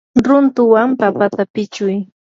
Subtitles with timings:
[0.25, 1.95] runtuwan papata pichuy.